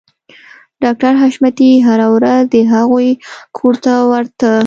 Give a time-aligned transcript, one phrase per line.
[0.83, 3.09] ډاکټر حشمتي هره ورځ د هغوی
[3.57, 4.51] کور ته ورته